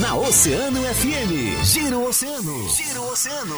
Na 0.00 0.14
Oceano 0.14 0.80
FM. 0.82 1.64
Giro 1.64 2.06
Oceano. 2.06 2.68
Giro 2.68 3.02
Oceano. 3.10 3.56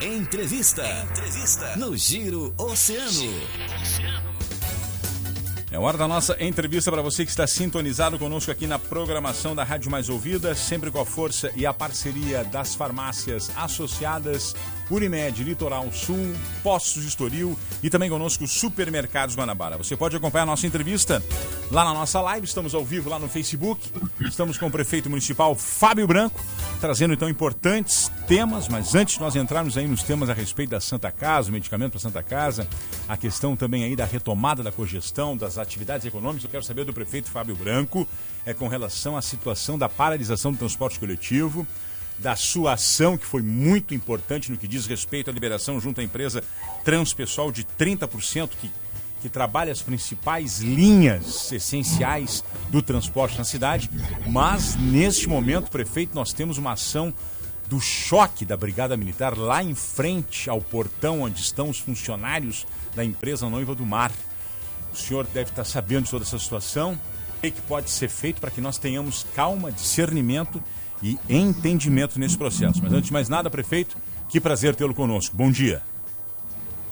Entrevista. 0.00 0.82
Entrevista. 1.08 1.76
No 1.76 1.96
Giro 1.96 2.52
Oceano. 2.58 3.32
É 5.70 5.78
hora 5.78 5.96
da 5.96 6.08
nossa 6.08 6.36
entrevista 6.42 6.90
para 6.90 7.02
você 7.02 7.24
que 7.24 7.30
está 7.30 7.46
sintonizado 7.46 8.18
conosco 8.18 8.50
aqui 8.50 8.66
na 8.66 8.78
programação 8.78 9.54
da 9.54 9.62
Rádio 9.62 9.90
Mais 9.90 10.08
Ouvida, 10.08 10.54
sempre 10.54 10.90
com 10.90 11.00
a 11.00 11.06
força 11.06 11.52
e 11.54 11.64
a 11.64 11.72
parceria 11.72 12.42
das 12.42 12.74
farmácias 12.74 13.50
associadas 13.56 14.56
Unimed, 14.90 15.42
Litoral 15.42 15.90
Sul, 15.92 16.34
Postos 16.62 17.04
Estoril 17.04 17.58
e 17.82 17.90
também 17.90 18.08
conosco 18.08 18.46
Supermercados 18.46 19.36
Guanabara. 19.36 19.76
Você 19.76 19.96
pode 19.96 20.16
acompanhar 20.16 20.44
a 20.44 20.46
nossa 20.46 20.66
entrevista 20.66 21.22
lá 21.70 21.84
na 21.84 21.92
nossa 21.92 22.20
live, 22.20 22.46
estamos 22.46 22.74
ao 22.74 22.84
vivo 22.84 23.10
lá 23.10 23.18
no 23.18 23.28
Facebook. 23.28 23.90
Estamos 24.20 24.56
com 24.58 24.66
o 24.66 24.70
prefeito 24.70 25.10
municipal 25.10 25.54
Fábio 25.54 26.06
Branco, 26.06 26.40
trazendo 26.80 27.14
então 27.14 27.28
importantes 27.28 28.10
temas, 28.26 28.68
mas 28.68 28.94
antes 28.94 29.14
de 29.14 29.20
nós 29.20 29.36
entrarmos 29.36 29.76
aí 29.76 29.86
nos 29.86 30.02
temas 30.02 30.30
a 30.30 30.34
respeito 30.34 30.70
da 30.70 30.80
Santa 30.80 31.10
Casa, 31.10 31.50
o 31.50 31.52
medicamento 31.52 31.92
para 31.92 32.00
Santa 32.00 32.22
Casa, 32.22 32.68
a 33.08 33.16
questão 33.16 33.56
também 33.56 33.84
aí 33.84 33.96
da 33.96 34.04
retomada 34.04 34.62
da 34.62 34.72
cogestão, 34.72 35.36
das 35.36 35.58
atividades 35.58 36.06
econômicas, 36.06 36.44
eu 36.44 36.50
quero 36.50 36.62
saber 36.62 36.84
do 36.84 36.92
prefeito 36.92 37.30
Fábio 37.30 37.54
Branco, 37.56 38.06
é 38.44 38.54
com 38.54 38.68
relação 38.68 39.16
à 39.16 39.22
situação 39.22 39.78
da 39.78 39.88
paralisação 39.88 40.52
do 40.52 40.58
transporte 40.58 40.98
coletivo, 40.98 41.66
da 42.18 42.34
sua 42.34 42.74
ação, 42.74 43.16
que 43.16 43.26
foi 43.26 43.42
muito 43.42 43.94
importante 43.94 44.50
no 44.50 44.56
que 44.56 44.66
diz 44.66 44.86
respeito 44.86 45.30
à 45.30 45.32
liberação 45.32 45.80
junto 45.80 46.00
à 46.00 46.04
empresa 46.04 46.42
Transpessoal 46.84 47.52
de 47.52 47.64
30%, 47.64 48.50
que, 48.60 48.70
que 49.20 49.28
trabalha 49.28 49.72
as 49.72 49.82
principais 49.82 50.60
linhas 50.60 51.50
essenciais 51.52 52.42
do 52.70 52.80
transporte 52.80 53.36
na 53.36 53.44
cidade. 53.44 53.90
Mas, 54.26 54.76
neste 54.76 55.28
momento, 55.28 55.70
prefeito, 55.70 56.14
nós 56.14 56.32
temos 56.32 56.58
uma 56.58 56.72
ação 56.72 57.12
do 57.68 57.80
choque 57.80 58.44
da 58.44 58.56
Brigada 58.56 58.96
Militar 58.96 59.36
lá 59.36 59.62
em 59.62 59.74
frente 59.74 60.48
ao 60.48 60.60
portão 60.60 61.22
onde 61.22 61.40
estão 61.40 61.68
os 61.68 61.80
funcionários 61.80 62.64
da 62.94 63.04
empresa 63.04 63.50
Noiva 63.50 63.74
do 63.74 63.84
Mar. 63.84 64.12
O 64.92 64.96
senhor 64.96 65.26
deve 65.26 65.50
estar 65.50 65.64
sabendo 65.64 66.04
de 66.04 66.10
toda 66.10 66.24
essa 66.24 66.38
situação. 66.38 66.98
O 67.38 67.40
que 67.40 67.60
pode 67.62 67.90
ser 67.90 68.08
feito 68.08 68.40
para 68.40 68.50
que 68.50 68.60
nós 68.60 68.78
tenhamos 68.78 69.26
calma, 69.34 69.70
discernimento 69.70 70.62
e 71.02 71.18
entendimento 71.28 72.18
nesse 72.18 72.36
processo. 72.36 72.80
Mas 72.82 72.92
antes 72.92 73.06
de 73.06 73.12
mais 73.12 73.28
nada, 73.28 73.50
prefeito, 73.50 73.96
que 74.28 74.40
prazer 74.40 74.74
tê-lo 74.74 74.94
conosco. 74.94 75.36
Bom 75.36 75.50
dia. 75.50 75.82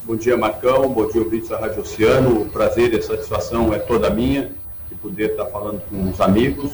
Bom 0.04 0.16
dia, 0.16 0.36
Marcão. 0.36 0.92
Bom 0.92 1.08
dia, 1.08 1.22
ouvintes 1.22 1.48
da 1.48 1.58
Rádio 1.58 1.80
Oceano. 1.80 2.42
O 2.42 2.50
prazer 2.50 2.92
e 2.92 2.98
a 2.98 3.02
satisfação 3.02 3.72
é 3.72 3.78
toda 3.78 4.10
minha 4.10 4.50
de 4.88 4.94
poder 4.96 5.30
estar 5.30 5.46
falando 5.46 5.80
com 5.88 6.10
os 6.10 6.20
amigos. 6.20 6.72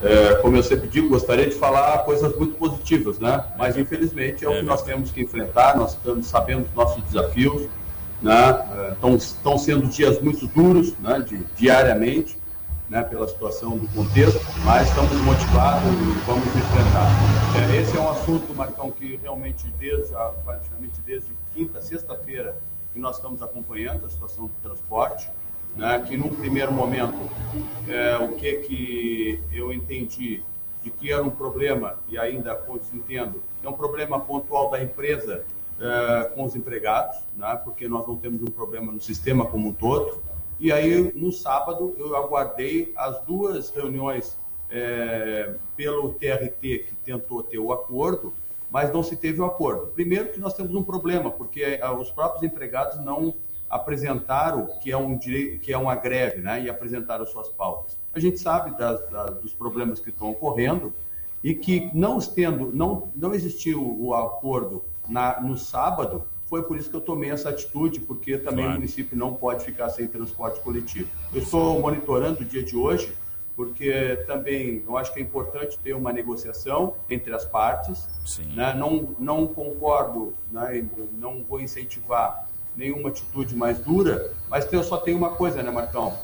É, 0.00 0.36
como 0.36 0.56
eu 0.56 0.62
sempre 0.62 0.86
digo, 0.86 1.08
gostaria 1.08 1.48
de 1.48 1.56
falar 1.56 1.98
coisas 2.04 2.36
muito 2.36 2.54
positivas, 2.54 3.18
né? 3.18 3.44
Mas 3.58 3.76
infelizmente 3.76 4.44
é 4.44 4.48
o 4.48 4.52
que 4.52 4.62
nós 4.62 4.82
temos 4.82 5.10
que 5.10 5.20
enfrentar. 5.20 5.76
Nós 5.76 5.94
estamos 5.94 6.26
sabendo 6.26 6.62
dos 6.66 6.74
nossos 6.74 7.02
desafios, 7.02 7.68
né? 8.22 8.92
Estão, 8.92 9.16
estão 9.16 9.58
sendo 9.58 9.88
dias 9.88 10.20
muito 10.20 10.46
duros, 10.46 10.94
né? 11.00 11.18
De, 11.28 11.44
diariamente 11.56 12.37
né, 12.88 13.02
pela 13.02 13.28
situação 13.28 13.76
do 13.76 13.86
contexto, 13.88 14.40
mas 14.64 14.88
estamos 14.88 15.12
motivados 15.22 15.90
e 15.90 16.26
vamos 16.26 16.46
enfrentar. 16.46 17.08
É, 17.72 17.76
esse 17.80 17.96
é 17.96 18.00
um 18.00 18.08
assunto, 18.08 18.54
Marcão, 18.54 18.90
que 18.90 19.16
realmente 19.22 19.66
desde, 19.78 20.14
praticamente 20.44 21.00
desde 21.04 21.30
quinta, 21.54 21.80
sexta-feira, 21.80 22.56
que 22.92 22.98
nós 22.98 23.16
estamos 23.16 23.42
acompanhando 23.42 24.06
a 24.06 24.08
situação 24.08 24.46
do 24.46 24.52
transporte, 24.62 25.28
né, 25.76 26.02
que 26.06 26.16
num 26.16 26.30
primeiro 26.30 26.72
momento, 26.72 27.16
é, 27.88 28.16
o 28.16 28.32
que 28.36 28.54
que 28.58 29.42
eu 29.52 29.72
entendi 29.72 30.42
de 30.82 30.90
que 30.90 31.12
era 31.12 31.22
um 31.22 31.30
problema, 31.30 31.98
e 32.08 32.16
ainda 32.16 32.58
entendo, 32.94 33.42
é 33.62 33.68
um 33.68 33.72
problema 33.72 34.18
pontual 34.18 34.70
da 34.70 34.82
empresa 34.82 35.44
é, 35.80 36.24
com 36.34 36.44
os 36.44 36.56
empregados, 36.56 37.18
né, 37.36 37.60
porque 37.62 37.86
nós 37.86 38.06
não 38.06 38.16
temos 38.16 38.42
um 38.42 38.46
problema 38.46 38.90
no 38.90 39.00
sistema 39.00 39.44
como 39.44 39.68
um 39.68 39.72
todo, 39.72 40.22
e 40.60 40.72
aí, 40.72 41.12
no 41.14 41.30
sábado, 41.30 41.94
eu 41.98 42.16
aguardei 42.16 42.92
as 42.96 43.20
duas 43.22 43.70
reuniões 43.70 44.36
é, 44.70 45.54
pelo 45.76 46.14
TRT, 46.14 46.60
que 46.60 46.96
tentou 47.04 47.42
ter 47.42 47.58
o 47.58 47.72
acordo, 47.72 48.32
mas 48.70 48.92
não 48.92 49.02
se 49.02 49.16
teve 49.16 49.40
o 49.40 49.44
acordo. 49.44 49.86
Primeiro 49.88 50.30
que 50.30 50.40
nós 50.40 50.54
temos 50.54 50.74
um 50.74 50.82
problema, 50.82 51.30
porque 51.30 51.62
é, 51.62 51.90
os 51.90 52.10
próprios 52.10 52.42
empregados 52.42 52.98
não 53.04 53.34
apresentaram 53.70 54.66
que 54.80 54.90
é 54.90 54.96
um 54.96 55.16
direito, 55.16 55.60
que 55.60 55.72
é 55.72 55.78
uma 55.78 55.94
greve, 55.94 56.40
né, 56.40 56.62
e 56.62 56.70
apresentaram 56.70 57.24
suas 57.26 57.48
pautas. 57.48 57.98
A 58.14 58.18
gente 58.18 58.38
sabe 58.38 58.76
das, 58.76 59.08
das, 59.10 59.36
dos 59.36 59.54
problemas 59.54 60.00
que 60.00 60.10
estão 60.10 60.30
ocorrendo 60.30 60.92
e 61.44 61.54
que 61.54 61.90
não 61.94 62.18
tendo, 62.18 62.72
não, 62.74 63.10
não 63.14 63.34
existiu 63.34 63.80
o 64.00 64.14
acordo 64.14 64.82
na, 65.08 65.40
no 65.40 65.56
sábado, 65.56 66.24
foi 66.48 66.62
por 66.62 66.78
isso 66.78 66.88
que 66.88 66.96
eu 66.96 67.00
tomei 67.00 67.30
essa 67.30 67.50
atitude, 67.50 68.00
porque 68.00 68.38
também 68.38 68.64
claro. 68.64 68.70
o 68.70 68.74
município 68.80 69.16
não 69.16 69.34
pode 69.34 69.64
ficar 69.64 69.90
sem 69.90 70.06
transporte 70.06 70.60
coletivo. 70.60 71.08
Eu 71.32 71.42
estou 71.42 71.78
monitorando 71.78 72.40
o 72.40 72.44
dia 72.44 72.62
de 72.62 72.74
hoje, 72.74 73.12
porque 73.54 74.16
também 74.26 74.82
eu 74.86 74.96
acho 74.96 75.12
que 75.12 75.20
é 75.20 75.22
importante 75.22 75.78
ter 75.78 75.92
uma 75.92 76.10
negociação 76.10 76.96
entre 77.10 77.34
as 77.34 77.44
partes. 77.44 78.08
Né? 78.54 78.72
Não, 78.74 79.14
não 79.18 79.46
concordo, 79.46 80.34
né? 80.50 80.88
não 81.12 81.44
vou 81.44 81.60
incentivar 81.60 82.48
nenhuma 82.74 83.10
atitude 83.10 83.54
mais 83.54 83.78
dura, 83.80 84.32
mas 84.48 84.72
eu 84.72 84.82
só 84.82 84.96
tenho 84.96 85.18
uma 85.18 85.30
coisa, 85.30 85.62
né, 85.62 85.70
Marcão? 85.70 86.16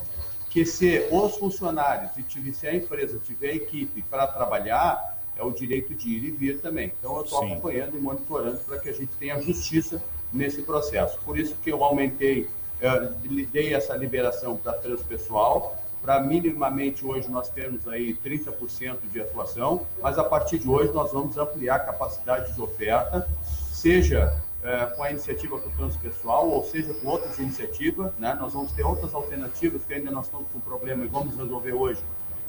Que 0.49 0.65
se 0.65 1.07
os 1.11 1.37
funcionários 1.37 2.13
e 2.17 2.53
se 2.53 2.67
a 2.67 2.75
empresa 2.75 3.19
tiver 3.19 3.57
equipe 3.57 4.03
para 4.03 4.27
trabalhar, 4.29 5.19
é 5.37 5.43
o 5.43 5.51
direito 5.51 5.95
de 5.95 6.09
ir 6.11 6.25
e 6.25 6.31
vir 6.31 6.61
também. 6.61 6.93
Então, 6.99 7.17
eu 7.17 7.25
estou 7.25 7.45
acompanhando 7.45 7.97
e 7.97 8.01
monitorando 8.01 8.59
para 8.59 8.79
que 8.79 8.89
a 8.89 8.93
gente 8.93 9.11
tenha 9.19 9.41
justiça 9.43 10.01
nesse 10.35 10.63
processo. 10.63 11.19
Por 11.25 11.39
isso 11.39 11.55
que 11.63 11.71
eu 11.71 11.83
aumentei, 11.83 12.49
eh, 12.81 13.11
dei 13.53 13.73
essa 13.73 13.97
liberação 13.97 14.57
para 14.57 14.75
transpessoal, 14.75 15.81
para 16.03 16.21
minimamente 16.21 17.07
hoje 17.07 17.31
nós 17.31 17.49
temos 17.49 17.89
aí 17.89 18.13
30% 18.13 18.99
de 19.11 19.23
atuação, 19.23 19.87
mas 20.03 20.19
a 20.19 20.25
partir 20.25 20.59
de 20.59 20.69
hoje 20.69 20.93
nós 20.93 21.13
vamos 21.13 21.39
ampliar 21.39 21.77
a 21.77 21.81
capacidade 21.81 22.53
de 22.53 22.61
oferta, 22.61 23.27
seja 23.73 24.39
é, 24.63 24.87
com 24.87 25.03
a 25.03 25.11
iniciativa 25.11 25.59
com 25.59 25.69
o 25.69 25.73
transpessoal, 25.73 26.49
ou 26.51 26.65
seja 26.65 26.93
com 26.95 27.09
outras 27.09 27.39
iniciativas, 27.39 28.13
né? 28.19 28.37
nós 28.41 28.53
vamos 28.53 28.73
ter 28.73 28.83
outras 28.83 29.15
alternativas 29.15 29.83
que 29.85 29.95
ainda 29.95 30.11
nós 30.11 30.27
estamos 30.27 30.49
com 30.53 30.61
problema 30.61 31.05
e 31.05 31.07
vamos 31.09 31.37
resolver 31.37 31.73
hoje, 31.73 32.01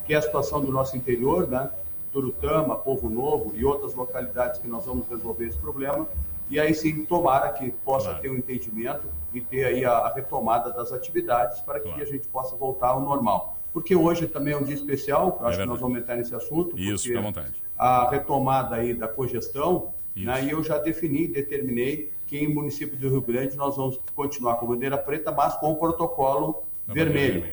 que 0.06 0.14
é 0.14 0.18
a 0.18 0.22
situação 0.22 0.62
do 0.62 0.72
nosso 0.72 0.96
interior, 0.96 1.48
né? 1.48 1.70
Turutama, 2.14 2.78
Povo 2.78 3.10
Novo 3.10 3.52
e 3.56 3.66
outras 3.66 3.94
localidades 3.94 4.62
que 4.62 4.68
nós 4.68 4.86
vamos 4.86 5.10
resolver 5.10 5.48
esse 5.48 5.58
problema. 5.58 6.08
E 6.50 6.60
aí 6.60 6.74
sim, 6.74 7.06
tomara 7.06 7.50
que 7.50 7.72
possa 7.72 8.10
claro. 8.10 8.22
ter 8.22 8.30
um 8.30 8.36
entendimento 8.36 9.08
e 9.34 9.42
ter 9.42 9.66
aí 9.66 9.86
a, 9.86 9.92
a 9.92 10.14
retomada 10.14 10.72
das 10.72 10.92
atividades 10.92 11.60
para 11.62 11.80
que 11.80 11.88
claro. 11.88 12.02
a 12.02 12.06
gente 12.06 12.28
possa 12.28 12.56
voltar 12.56 12.90
ao 12.90 13.02
normal. 13.02 13.58
Porque 13.74 13.96
hoje 13.96 14.28
também 14.28 14.54
é 14.54 14.58
um 14.58 14.64
dia 14.64 14.76
especial, 14.76 15.40
é 15.42 15.48
acho 15.48 15.60
que 15.60 15.66
nós 15.66 15.80
vamos 15.80 16.00
entrar 16.00 16.16
nesse 16.16 16.34
assunto. 16.34 16.78
Isso, 16.80 17.06
fica 17.06 17.20
à 17.20 17.22
vontade. 17.22 17.54
A 17.78 18.10
retomada 18.10 18.76
aí 18.76 18.94
da 18.94 19.08
cogestão, 19.08 19.94
né, 20.16 20.46
e 20.46 20.52
eu 20.52 20.64
já 20.64 20.78
defini, 20.78 21.28
determinei 21.28 22.14
que 22.26 22.38
em 22.38 22.48
município 22.48 22.98
do 22.98 23.10
Rio 23.10 23.22
Grande 23.22 23.58
nós 23.58 23.76
vamos 23.76 24.00
continuar 24.16 24.56
com 24.56 24.68
bandeira 24.68 24.98
preta, 24.98 25.32
mas 25.32 25.56
com 25.56 25.72
o 25.72 25.76
protocolo 25.76 26.64
vermelho 26.88 27.44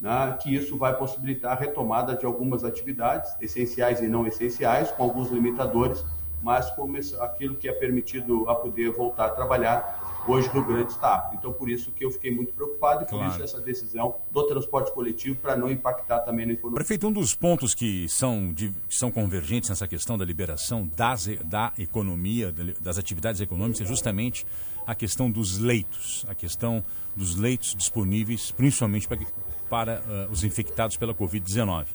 né, 0.00 0.36
que 0.40 0.54
isso 0.54 0.78
vai 0.78 0.96
possibilitar 0.96 1.52
a 1.52 1.60
retomada 1.60 2.16
de 2.16 2.24
algumas 2.24 2.64
atividades, 2.64 3.34
essenciais 3.40 4.00
e 4.00 4.08
não 4.08 4.26
essenciais, 4.26 4.90
com 4.90 5.02
alguns 5.02 5.30
limitadores, 5.30 6.04
mas 6.42 6.70
como 6.70 6.96
aquilo 7.20 7.56
que 7.56 7.68
é 7.68 7.72
permitido 7.72 8.48
a 8.48 8.54
poder 8.54 8.90
voltar 8.90 9.26
a 9.26 9.30
trabalhar 9.30 10.24
hoje 10.26 10.50
no 10.54 10.64
grande 10.64 10.92
está. 10.92 11.30
Então, 11.34 11.52
por 11.52 11.68
isso 11.68 11.90
que 11.92 12.04
eu 12.04 12.10
fiquei 12.10 12.34
muito 12.34 12.52
preocupado 12.52 13.02
e 13.02 13.06
por 13.06 13.18
claro. 13.18 13.32
isso 13.32 13.42
essa 13.42 13.60
decisão 13.60 14.16
do 14.30 14.42
transporte 14.44 14.92
coletivo 14.92 15.36
para 15.36 15.56
não 15.56 15.70
impactar 15.70 16.20
também 16.20 16.46
na 16.46 16.52
economia. 16.52 16.76
Prefeito, 16.76 17.06
um 17.06 17.12
dos 17.12 17.34
pontos 17.34 17.74
que 17.74 18.08
são, 18.08 18.52
que 18.54 18.72
são 18.88 19.10
convergentes 19.10 19.70
nessa 19.70 19.88
questão 19.88 20.18
da 20.18 20.24
liberação 20.24 20.88
das, 20.96 21.26
da 21.44 21.72
economia, 21.78 22.52
das 22.80 22.98
atividades 22.98 23.40
econômicas, 23.40 23.80
é 23.80 23.84
justamente 23.84 24.46
a 24.86 24.94
questão 24.94 25.30
dos 25.30 25.58
leitos, 25.58 26.24
a 26.28 26.34
questão 26.34 26.84
dos 27.14 27.36
leitos 27.36 27.74
disponíveis, 27.74 28.50
principalmente 28.50 29.06
para, 29.06 29.20
para 29.68 30.00
uh, 30.00 30.32
os 30.32 30.44
infectados 30.44 30.96
pela 30.96 31.14
Covid-19. 31.14 31.86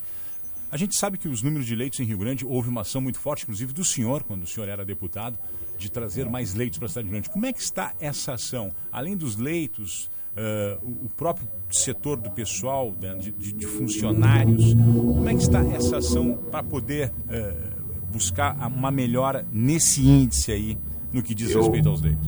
A 0.75 0.77
gente 0.77 0.93
sabe 0.97 1.17
que 1.17 1.29
os 1.29 1.41
números 1.41 1.65
de 1.65 1.73
leitos 1.73 2.01
em 2.01 2.03
Rio 2.03 2.17
Grande 2.17 2.45
houve 2.45 2.67
uma 2.67 2.81
ação 2.81 2.99
muito 2.99 3.17
forte, 3.17 3.43
inclusive 3.43 3.71
do 3.71 3.85
senhor, 3.85 4.23
quando 4.23 4.43
o 4.43 4.45
senhor 4.45 4.67
era 4.67 4.83
deputado, 4.83 5.39
de 5.77 5.89
trazer 5.89 6.29
mais 6.29 6.53
leitos 6.53 6.77
para 6.77 6.87
a 6.87 6.89
cidade 6.89 7.07
de 7.07 7.13
Rio 7.13 7.21
Grande. 7.21 7.29
Como 7.29 7.45
é 7.45 7.53
que 7.53 7.61
está 7.61 7.93
essa 7.97 8.33
ação? 8.33 8.73
Além 8.91 9.15
dos 9.15 9.37
leitos, 9.37 10.11
uh, 10.35 11.05
o 11.05 11.07
próprio 11.15 11.47
setor 11.71 12.17
do 12.17 12.29
pessoal, 12.29 12.93
né, 12.99 13.15
de, 13.15 13.53
de, 13.53 13.65
funcionários, 13.65 14.73
como 14.73 15.29
é 15.29 15.33
que 15.33 15.43
está 15.43 15.65
essa 15.65 15.99
ação 15.99 16.37
para 16.51 16.61
poder 16.61 17.09
uh, 17.09 18.11
buscar 18.11 18.53
uma 18.67 18.91
melhora 18.91 19.47
nesse 19.53 20.05
índice 20.05 20.51
aí 20.51 20.77
no 21.13 21.23
que 21.23 21.33
diz 21.33 21.55
respeito 21.55 21.87
aos 21.87 22.01
leitos? 22.01 22.27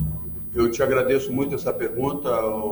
Eu 0.58 0.72
te 0.72 0.82
agradeço 0.82 1.32
muito 1.32 1.54
essa 1.54 1.72
pergunta, 1.72 2.30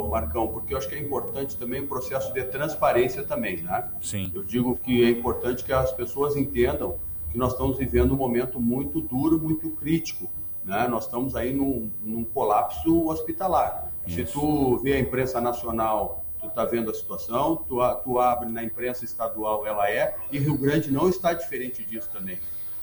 Marcão, 0.10 0.48
porque 0.48 0.74
eu 0.74 0.78
acho 0.80 0.90
que 0.90 0.96
é 0.96 1.00
importante 1.00 1.56
também 1.56 1.82
o 1.82 1.88
processo 1.88 2.34
de 2.34 2.44
transparência 2.46 3.22
também, 3.24 3.62
né? 3.62 3.88
Sim. 4.02 4.32
Eu 4.34 4.42
digo 4.44 4.76
que 4.76 5.06
é 5.06 5.10
importante 5.12 5.64
que 5.64 5.72
as 5.72 5.92
pessoas 5.92 6.36
entendam 6.36 6.98
que 7.32 7.38
nós 7.38 7.52
estamos 7.52 7.78
vivendo 7.78 8.16
um 8.16 8.18
momento 8.18 8.60
muito 8.60 9.00
duro, 9.00 9.40
muito 9.40 9.70
crítico, 9.70 10.28
né? 10.64 10.88
Nós 10.88 11.06
estamos 11.06 11.36
aí 11.36 11.54
num, 11.54 11.92
num 12.04 12.24
colapso 12.24 13.08
hospitalar. 13.08 13.92
Isso. 14.08 14.16
Se 14.16 14.34
tu 14.34 14.80
vê 14.80 14.94
a 14.94 15.00
imprensa 15.00 15.40
nacional 15.40 16.26
tu 16.40 16.48
está 16.48 16.66
vendo 16.66 16.90
a 16.90 16.94
situação, 16.94 17.56
tu, 17.68 17.78
tu 18.04 18.20
abre 18.20 18.50
na 18.50 18.64
imprensa 18.64 19.06
estadual, 19.06 19.66
ela 19.66 19.88
é, 19.90 20.16
e 20.32 20.40
Rio 20.40 20.58
Grande 20.58 20.92
não 20.92 21.08
está 21.08 21.34
diferente 21.34 21.84
disso 21.84 22.10
também. 22.12 22.36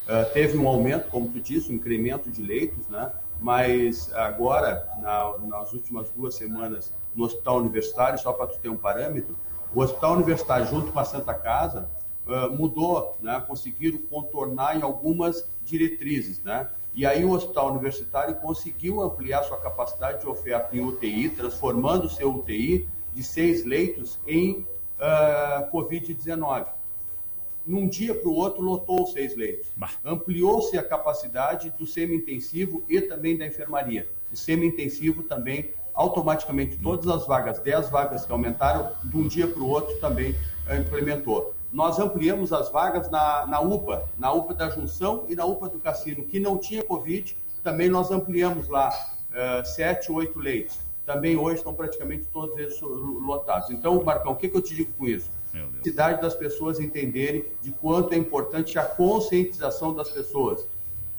Uh, 0.03 0.33
teve 0.33 0.57
um 0.59 0.69
aumento, 0.69 1.09
como 1.09 1.29
tu 1.29 1.41
disse, 1.41 1.73
um 1.73 1.77
incremento 1.77 2.31
de 2.31 2.43
leitos, 2.43 2.89
né? 2.89 3.11
Mas 3.43 4.13
agora, 4.15 4.89
na, 5.01 5.37
nas 5.47 5.73
últimas 5.73 6.09
duas 6.11 6.35
semanas, 6.35 6.93
no 7.15 7.25
Hospital 7.25 7.59
Universitário, 7.59 8.19
só 8.19 8.33
para 8.33 8.47
tu 8.47 8.59
ter 8.59 8.69
um 8.69 8.77
parâmetro, 8.77 9.37
o 9.75 9.81
Hospital 9.81 10.15
Universitário, 10.15 10.67
junto 10.67 10.93
com 10.93 10.99
a 10.99 11.05
Santa 11.05 11.35
Casa, 11.35 11.91
mudou, 12.53 13.17
né? 13.21 13.43
conseguiram 13.47 13.99
contornar 13.99 14.79
em 14.79 14.83
algumas 14.83 15.49
diretrizes, 15.65 16.41
né? 16.43 16.69
E 16.95 17.07
aí 17.07 17.25
o 17.25 17.33
Hospital 17.33 17.71
Universitário 17.71 18.35
conseguiu 18.37 19.01
ampliar 19.01 19.43
sua 19.45 19.57
capacidade 19.57 20.21
de 20.21 20.29
oferta 20.29 20.77
em 20.77 20.85
UTI, 20.85 21.31
transformando 21.31 22.09
seu 22.09 22.33
UTI 22.33 22.87
de 23.15 23.23
seis 23.23 23.65
leitos 23.65 24.19
em 24.27 24.67
uh, 25.01 25.71
Covid-19. 25.73 26.67
Num 27.67 27.89
dia 27.89 28.15
para 28.15 28.29
o 28.29 28.35
outro, 28.35 28.63
lotou 28.63 29.07
seis 29.07 29.37
leitos. 29.37 29.69
Ampliou-se 30.05 30.77
a 30.77 30.83
capacidade 30.83 31.71
do 31.79 31.87
semi-intensivo 31.87 32.83
e 32.89 33.01
também 33.01 33.37
da 33.37 33.47
enfermaria. 33.47 34.09
O 34.33 34.37
semi-intensivo 34.37 35.23
também, 35.23 35.71
automaticamente, 35.95 36.77
todas 36.79 37.07
as 37.09 37.27
vagas, 37.27 37.59
10 37.61 37.91
vagas 37.91 38.25
que 38.25 38.33
aumentaram, 38.33 38.93
de 39.05 39.17
um 39.17 39.29
dia 39.29 39.47
para 39.47 39.63
o 39.63 39.69
outro 39.69 39.95
também 40.01 40.33
uh, 40.33 40.75
implementou. 40.75 41.55
Nós 41.73 41.99
ampliamos 41.99 42.53
as 42.53 42.71
vagas 42.71 43.11
na, 43.11 43.47
na 43.47 43.61
UPA, 43.61 44.09
na 44.19 44.33
UPA 44.33 44.55
da 44.55 44.71
Junção 44.71 45.25
e 45.29 45.35
na 45.35 45.45
UPA 45.45 45.69
do 45.69 45.79
Cassino, 45.79 46.25
que 46.25 46.41
não 46.41 46.59
tinha 46.59 46.83
Covid, 46.83 47.37
também 47.63 47.89
nós 47.89 48.11
ampliamos 48.11 48.69
lá 48.69 48.89
uh, 48.89 49.67
sete, 49.67 50.11
oito 50.11 50.39
leitos 50.39 50.79
também 51.05 51.37
hoje 51.37 51.57
estão 51.57 51.75
praticamente 51.75 52.27
todos 52.33 52.57
eles 52.59 52.81
lotados. 52.81 53.71
Então, 53.71 54.03
Marcão, 54.03 54.33
o 54.33 54.37
que, 54.37 54.49
que 54.49 54.57
eu 54.57 54.63
te 54.63 54.75
digo 54.75 54.93
com 54.93 55.07
isso? 55.07 55.31
A 55.55 55.67
necessidade 55.67 56.23
das 56.23 56.35
pessoas 56.35 56.81
entenderem 56.81 57.45
de 57.61 57.71
quanto 57.73 58.15
é 58.15 58.17
importante 58.17 58.79
a 58.79 58.85
conscientização 58.85 59.95
das 59.95 60.11
pessoas, 60.11 60.67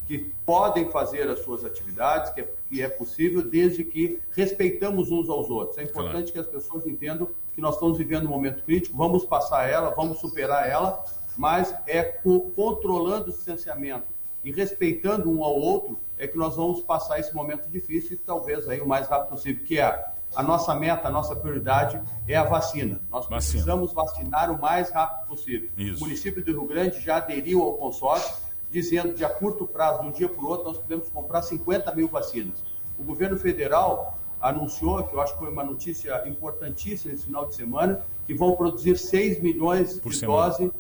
que 0.08 0.32
podem 0.46 0.90
fazer 0.90 1.30
as 1.30 1.40
suas 1.40 1.64
atividades, 1.64 2.32
que 2.34 2.42
é, 2.42 2.48
que 2.70 2.82
é 2.82 2.90
possível, 2.90 3.42
desde 3.42 3.84
que 3.84 4.20
respeitamos 4.32 5.12
uns 5.12 5.30
aos 5.30 5.50
outros. 5.50 5.78
É 5.78 5.84
importante 5.84 6.32
claro. 6.32 6.34
que 6.34 6.40
as 6.40 6.48
pessoas 6.48 6.86
entendam 6.86 7.30
que 7.54 7.62
nós 7.62 7.76
estamos 7.76 7.98
vivendo 7.98 8.26
um 8.26 8.30
momento 8.30 8.64
crítico, 8.64 8.98
vamos 8.98 9.26
passar 9.26 9.70
ela, 9.70 9.92
vamos 9.92 10.20
superar 10.20 10.70
ela, 10.70 11.04
mas 11.38 11.74
é 11.88 12.04
controlando 12.04 13.30
o 13.30 13.34
distanciamento 13.34 14.08
e 14.44 14.52
respeitando 14.52 15.32
um 15.32 15.44
ao 15.44 15.56
outro 15.56 15.98
é 16.18 16.28
que 16.28 16.38
nós 16.38 16.56
vamos 16.56 16.82
passar 16.82 17.20
esse 17.20 17.34
momento 17.34 17.68
difícil 17.70 18.14
e 18.14 18.18
talvez 18.18 18.68
aí 18.68 18.82
o 18.82 18.88
mais 18.88 19.08
rápido 19.08 19.30
possível, 19.30 19.64
que 19.64 19.80
é 19.80 20.13
a 20.36 20.44
nossa 20.44 20.74
meta, 20.76 21.08
a 21.08 21.12
nossa 21.12 21.36
prioridade 21.36 22.02
é 22.28 22.36
a 22.36 22.44
vacina. 22.44 23.00
Nós 23.12 23.28
vacina. 23.28 23.38
precisamos 23.38 23.94
vacinar 23.94 24.52
o 24.52 24.60
mais 24.60 24.90
rápido 24.90 25.28
possível. 25.28 25.70
Isso. 25.78 25.98
O 25.98 26.08
município 26.08 26.44
do 26.44 26.52
Rio 26.52 26.66
Grande 26.66 27.00
já 27.00 27.18
aderiu 27.18 27.62
ao 27.62 27.74
consórcio, 27.74 28.36
dizendo 28.72 29.14
que 29.14 29.24
a 29.24 29.30
curto 29.30 29.68
prazo, 29.68 30.02
de 30.02 30.08
um 30.08 30.12
dia 30.12 30.30
para 30.30 30.44
o 30.44 30.48
outro, 30.48 30.66
nós 30.66 30.78
podemos 30.78 31.10
comprar 31.10 31.42
50 31.42 31.94
mil 31.94 32.08
vacinas. 32.08 32.64
O 32.98 33.04
governo 33.04 33.38
federal 33.38 34.18
anunciou, 34.42 35.04
que 35.04 35.16
eu 35.16 35.22
acho 35.22 35.34
que 35.34 35.40
foi 35.40 35.50
uma 35.50 35.64
notícia 35.64 36.28
importantíssima 36.28 37.14
esse 37.14 37.26
final 37.26 37.46
de 37.46 37.56
semana, 37.56 38.06
que 38.26 38.34
vão 38.34 38.56
produzir 38.56 38.98
6 38.98 39.42
milhões 39.42 40.00
por 40.00 40.12
de 40.12 40.22
doses 40.22 40.72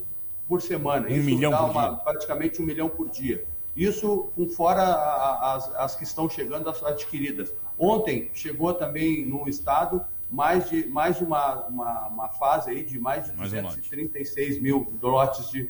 por 0.48 0.62
semana. 0.62 1.08
Um 1.08 1.12
Isso 1.12 1.26
milhão 1.26 1.52
dá 1.52 1.64
uma, 1.64 1.96
praticamente 1.98 2.62
um 2.62 2.66
milhão 2.66 2.90
por 2.90 3.10
dia. 3.10 3.46
Isso 3.76 4.30
com 4.36 4.48
fora 4.48 4.84
as, 4.84 5.76
as 5.76 5.96
que 5.96 6.04
estão 6.04 6.30
chegando, 6.30 6.70
as 6.70 6.84
adquiridas. 6.84 7.52
Ontem 7.84 8.32
chegou 8.34 8.74
também 8.74 9.26
no 9.26 9.48
estado 9.48 10.04
mais 10.30 10.70
de 10.70 10.88
mais 10.88 11.22
uma, 11.22 11.68
uma, 11.68 12.08
uma 12.08 12.30
fase 12.30 12.72
aí 12.72 12.84
de 12.84 12.98
mais 12.98 13.26
de 13.26 13.38
mais 13.38 13.52
236 13.52 14.58
um 14.58 14.62
mil 14.62 14.94
lotes 15.02 15.50
de. 15.52 15.70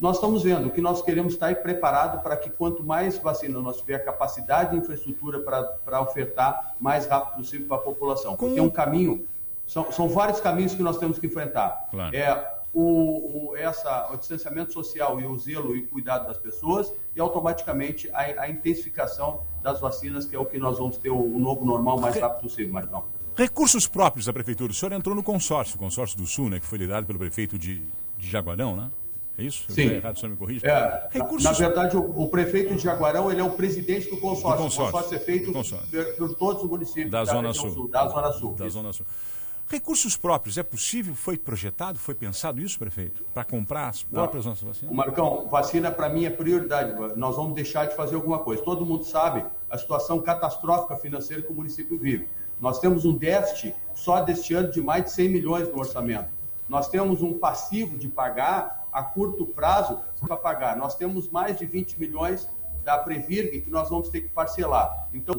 Nós 0.00 0.16
estamos 0.16 0.42
vendo 0.42 0.68
que 0.70 0.80
nós 0.80 1.00
queremos 1.00 1.34
estar 1.34 1.54
preparado 1.56 2.20
para 2.22 2.36
que 2.36 2.50
quanto 2.50 2.82
mais 2.82 3.16
vacina 3.18 3.60
nós 3.60 3.76
tiver 3.76 4.00
capacidade 4.00 4.74
e 4.74 4.78
infraestrutura 4.80 5.38
para 5.38 6.00
ofertar 6.00 6.74
mais 6.80 7.06
rápido 7.06 7.36
possível 7.36 7.68
para 7.68 7.76
a 7.76 7.80
população. 7.80 8.34
Porque 8.34 8.58
é 8.58 8.62
um 8.62 8.68
caminho, 8.68 9.24
são, 9.64 9.92
são 9.92 10.08
vários 10.08 10.40
caminhos 10.40 10.74
que 10.74 10.82
nós 10.82 10.98
temos 10.98 11.20
que 11.20 11.28
enfrentar. 11.28 11.86
Claro. 11.92 12.16
É 12.16 12.51
o, 12.72 13.50
o, 13.50 13.56
essa, 13.56 14.10
o 14.12 14.16
distanciamento 14.16 14.72
social 14.72 15.20
e 15.20 15.26
o 15.26 15.36
zelo 15.36 15.76
e 15.76 15.82
cuidado 15.82 16.26
das 16.26 16.38
pessoas 16.38 16.92
e 17.14 17.20
automaticamente 17.20 18.10
a, 18.12 18.42
a 18.42 18.50
intensificação 18.50 19.42
das 19.62 19.80
vacinas, 19.80 20.24
que 20.24 20.34
é 20.34 20.38
o 20.38 20.46
que 20.46 20.58
nós 20.58 20.78
vamos 20.78 20.96
ter 20.96 21.10
o, 21.10 21.16
o 21.18 21.38
novo 21.38 21.64
normal 21.64 22.00
mais 22.00 22.18
rápido 22.18 22.42
possível, 22.42 22.72
Marcão. 22.72 23.04
Recursos 23.36 23.86
próprios 23.86 24.26
da 24.26 24.32
Prefeitura. 24.32 24.72
O 24.72 24.74
senhor 24.74 24.92
entrou 24.92 25.14
no 25.14 25.22
consórcio, 25.22 25.76
o 25.76 25.78
consórcio 25.78 26.18
do 26.18 26.26
Sul, 26.26 26.50
né, 26.50 26.60
que 26.60 26.66
foi 26.66 26.78
liderado 26.78 27.06
pelo 27.06 27.18
prefeito 27.18 27.58
de, 27.58 27.82
de 28.16 28.30
Jaguarão, 28.30 28.76
né? 28.76 28.90
É 29.36 29.44
isso? 29.44 29.64
Sim. 29.70 29.82
errado, 29.82 30.16
o 30.16 30.20
senhor 30.20 30.32
me 30.32 30.36
corrige? 30.36 30.66
É, 30.66 31.08
Recursos... 31.10 31.44
Na 31.44 31.52
verdade, 31.52 31.96
o, 31.96 32.00
o, 32.00 32.28
prefeito 32.28 32.74
de 32.74 32.82
Jaguarão 32.82 33.30
ele 33.30 33.40
é 33.40 33.44
o 33.44 33.50
presidente 33.50 34.10
do 34.10 34.18
consórcio. 34.18 34.58
Do 34.58 34.64
consórcio. 34.64 34.82
O 34.82 34.92
consórcio 34.92 35.16
é 35.16 35.18
feito 35.18 35.52
por, 35.52 36.28
por, 36.28 36.34
todos 36.36 36.62
os 36.62 36.68
municípios 36.68 37.10
da, 37.10 37.24
da 37.24 37.32
Zona 37.32 37.54
Sul. 37.54 37.70
Sul. 37.70 37.88
Da 37.88 38.08
Zona 38.08 38.32
Sul. 38.32 38.54
Da 38.54 38.68
Zona 38.68 38.92
Sul. 38.92 39.06
Recursos 39.72 40.18
próprios, 40.18 40.58
é 40.58 40.62
possível? 40.62 41.14
Foi 41.14 41.38
projetado, 41.38 41.98
foi 41.98 42.14
pensado 42.14 42.60
isso, 42.60 42.78
prefeito? 42.78 43.24
Para 43.32 43.42
comprar 43.42 43.88
as 43.88 44.02
próprias 44.02 44.44
Não. 44.44 44.52
nossas 44.52 44.68
vacinas? 44.68 44.94
Marcão, 44.94 45.48
vacina 45.48 45.90
para 45.90 46.10
mim 46.10 46.26
é 46.26 46.30
prioridade. 46.30 46.92
Nós 47.16 47.36
vamos 47.36 47.54
deixar 47.54 47.86
de 47.86 47.96
fazer 47.96 48.16
alguma 48.16 48.40
coisa. 48.40 48.62
Todo 48.62 48.84
mundo 48.84 49.02
sabe 49.02 49.42
a 49.70 49.78
situação 49.78 50.20
catastrófica 50.20 50.94
financeira 50.96 51.42
que 51.42 51.50
o 51.50 51.54
município 51.54 51.98
vive. 51.98 52.28
Nós 52.60 52.80
temos 52.80 53.06
um 53.06 53.16
déficit 53.16 53.74
só 53.94 54.20
deste 54.20 54.52
ano 54.52 54.70
de 54.70 54.82
mais 54.82 55.04
de 55.04 55.12
100 55.12 55.28
milhões 55.30 55.68
no 55.70 55.78
orçamento. 55.78 56.28
Nós 56.68 56.90
temos 56.90 57.22
um 57.22 57.38
passivo 57.38 57.96
de 57.96 58.08
pagar 58.08 58.86
a 58.92 59.02
curto 59.02 59.46
prazo 59.46 59.98
para 60.20 60.36
pagar. 60.36 60.76
Nós 60.76 60.96
temos 60.96 61.30
mais 61.30 61.58
de 61.58 61.64
20 61.64 61.98
milhões 61.98 62.46
da 62.84 62.98
Previrg 62.98 63.62
que 63.62 63.70
nós 63.70 63.88
vamos 63.88 64.10
ter 64.10 64.20
que 64.20 64.28
parcelar. 64.28 65.08
Então, 65.14 65.34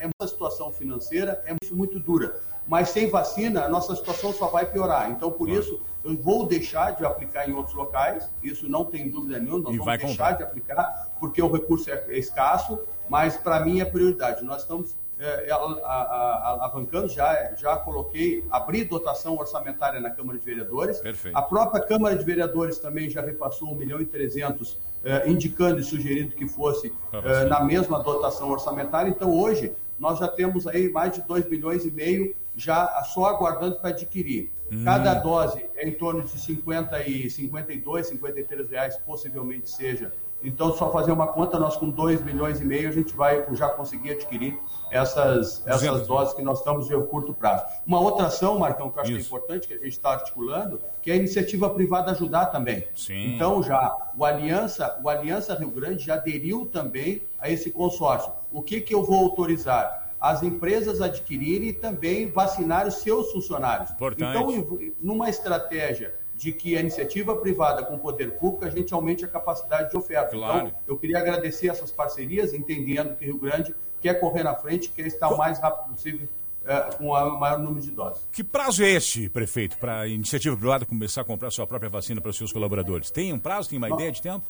é 0.00 0.08
uma 0.20 0.26
situação 0.26 0.72
financeira 0.72 1.40
é 1.46 1.54
muito 1.72 2.00
dura 2.00 2.34
mas 2.66 2.90
sem 2.90 3.08
vacina 3.08 3.64
a 3.64 3.68
nossa 3.68 3.94
situação 3.94 4.32
só 4.32 4.48
vai 4.48 4.66
piorar. 4.66 5.10
Então, 5.10 5.30
por 5.30 5.46
claro. 5.46 5.60
isso, 5.60 5.80
eu 6.04 6.16
vou 6.16 6.46
deixar 6.46 6.92
de 6.92 7.04
aplicar 7.04 7.48
em 7.48 7.52
outros 7.52 7.74
locais, 7.74 8.30
isso 8.42 8.68
não 8.68 8.84
tem 8.84 9.08
dúvida 9.08 9.38
nenhuma, 9.38 9.64
nós 9.64 9.74
e 9.74 9.78
vamos 9.78 9.98
deixar 9.98 10.08
comprar. 10.08 10.32
de 10.32 10.42
aplicar, 10.42 11.16
porque 11.18 11.40
o 11.40 11.50
recurso 11.50 11.90
é, 11.90 12.04
é 12.08 12.18
escasso, 12.18 12.78
mas 13.08 13.36
para 13.36 13.60
mim 13.60 13.80
é 13.80 13.84
prioridade. 13.84 14.44
Nós 14.44 14.62
estamos 14.62 14.96
é, 15.18 15.50
alavancando, 15.50 17.08
já, 17.08 17.54
já 17.56 17.76
coloquei, 17.76 18.44
abri 18.50 18.84
dotação 18.84 19.36
orçamentária 19.36 20.00
na 20.00 20.10
Câmara 20.10 20.38
de 20.38 20.44
Vereadores. 20.44 21.00
Perfeito. 21.00 21.36
A 21.36 21.42
própria 21.42 21.82
Câmara 21.82 22.16
de 22.16 22.24
Vereadores 22.24 22.78
também 22.78 23.08
já 23.08 23.22
repassou 23.22 23.72
1 23.72 23.74
milhão 23.74 24.00
e 24.00 24.04
300, 24.04 24.78
é, 25.04 25.28
indicando 25.28 25.80
e 25.80 25.84
sugerindo 25.84 26.34
que 26.34 26.46
fosse 26.46 26.92
é, 27.12 27.44
na 27.44 27.64
mesma 27.64 28.02
dotação 28.02 28.50
orçamentária. 28.50 29.08
Então, 29.08 29.34
hoje, 29.34 29.74
nós 29.98 30.18
já 30.18 30.28
temos 30.28 30.66
aí 30.66 30.90
mais 30.90 31.14
de 31.14 31.22
2 31.22 31.48
milhões 31.48 31.84
e 31.86 31.90
meio 31.90 32.34
já 32.56 33.02
só 33.04 33.26
aguardando 33.26 33.76
para 33.76 33.90
adquirir. 33.90 34.50
Hum. 34.72 34.82
Cada 34.84 35.14
dose 35.14 35.64
é 35.76 35.86
em 35.86 35.92
torno 35.92 36.22
de 36.22 36.30
50 36.30 37.06
e 37.06 37.30
52, 37.30 38.06
53 38.08 38.70
reais, 38.70 38.96
possivelmente 38.96 39.70
seja. 39.70 40.12
Então, 40.42 40.72
só 40.74 40.92
fazer 40.92 41.12
uma 41.12 41.26
conta, 41.26 41.58
nós 41.58 41.76
com 41.76 41.88
2 41.88 42.22
milhões 42.22 42.60
e 42.60 42.64
meio, 42.64 42.88
a 42.88 42.92
gente 42.92 43.14
vai 43.14 43.44
já 43.52 43.68
conseguir 43.68 44.12
adquirir 44.12 44.56
essas, 44.90 45.62
essas 45.66 46.06
doses 46.06 46.34
que 46.34 46.42
nós 46.42 46.58
estamos 46.58 46.86
de 46.86 46.96
curto 47.06 47.34
prazo. 47.34 47.64
Uma 47.86 47.98
outra 47.98 48.26
ação, 48.26 48.58
Marcão, 48.58 48.90
que 48.90 48.98
eu 48.98 49.02
acho 49.02 49.12
que 49.12 49.18
é 49.18 49.20
importante, 49.20 49.66
que 49.66 49.74
a 49.74 49.78
gente 49.78 49.88
está 49.88 50.10
articulando, 50.10 50.80
que 51.02 51.10
é 51.10 51.14
a 51.14 51.16
iniciativa 51.16 51.70
privada 51.70 52.12
ajudar 52.12 52.46
também. 52.46 52.86
Sim. 52.94 53.34
Então, 53.34 53.62
já, 53.62 54.12
o 54.16 54.24
Aliança, 54.24 55.00
o 55.02 55.08
Aliança 55.08 55.54
Rio 55.54 55.70
Grande 55.70 56.04
já 56.04 56.14
aderiu 56.14 56.66
também 56.66 57.22
a 57.40 57.50
esse 57.50 57.70
consórcio. 57.70 58.30
O 58.52 58.62
que, 58.62 58.80
que 58.80 58.94
eu 58.94 59.02
vou 59.02 59.24
autorizar? 59.24 60.05
As 60.30 60.42
empresas 60.42 61.00
adquirirem 61.00 61.68
e 61.68 61.72
também 61.72 62.30
vacinar 62.30 62.86
os 62.86 62.94
seus 62.96 63.30
funcionários. 63.32 63.90
Importante. 63.90 64.38
Então, 64.38 64.92
numa 65.00 65.28
estratégia 65.28 66.14
de 66.34 66.52
que 66.52 66.76
a 66.76 66.80
iniciativa 66.80 67.34
privada 67.36 67.82
com 67.84 67.94
o 67.94 67.98
poder 67.98 68.32
público, 68.32 68.64
a 68.64 68.70
gente 68.70 68.92
aumente 68.92 69.24
a 69.24 69.28
capacidade 69.28 69.90
de 69.90 69.96
oferta. 69.96 70.30
Claro. 70.30 70.68
Então, 70.68 70.72
eu 70.86 70.98
queria 70.98 71.18
agradecer 71.18 71.68
essas 71.68 71.90
parcerias, 71.90 72.52
entendendo 72.52 73.16
que 73.16 73.24
Rio 73.24 73.38
Grande 73.38 73.74
quer 74.00 74.14
correr 74.20 74.42
na 74.42 74.54
frente, 74.54 74.90
quer 74.90 75.06
estar 75.06 75.28
o 75.28 75.38
mais 75.38 75.58
rápido 75.58 75.94
possível 75.94 76.28
é, 76.66 76.80
com 76.96 77.06
o 77.06 77.40
maior 77.40 77.58
número 77.58 77.80
de 77.80 77.90
doses. 77.90 78.26
Que 78.32 78.44
prazo 78.44 78.82
é 78.82 78.90
este, 78.90 79.28
prefeito, 79.30 79.78
para 79.78 80.00
a 80.00 80.08
iniciativa 80.08 80.56
privada 80.56 80.84
começar 80.84 81.22
a 81.22 81.24
comprar 81.24 81.50
sua 81.50 81.66
própria 81.66 81.88
vacina 81.88 82.20
para 82.20 82.30
os 82.30 82.36
seus 82.36 82.52
colaboradores? 82.52 83.10
Tem 83.10 83.32
um 83.32 83.38
prazo, 83.38 83.70
tem 83.70 83.78
uma 83.78 83.88
ideia 83.88 84.12
de 84.12 84.20
tempo? 84.20 84.44